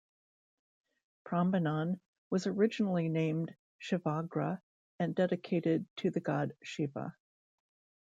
[1.27, 1.99] Prambanan
[2.31, 4.59] was originally named "Shivagrha"
[4.97, 7.15] and dedicated to the god Shiva.